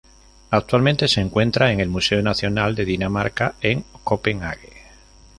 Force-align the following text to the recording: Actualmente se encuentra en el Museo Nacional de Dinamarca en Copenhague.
Actualmente 0.49 1.07
se 1.07 1.21
encuentra 1.21 1.71
en 1.71 1.79
el 1.79 1.87
Museo 1.87 2.23
Nacional 2.23 2.73
de 2.73 2.85
Dinamarca 2.85 3.53
en 3.61 3.85
Copenhague. 4.03 4.73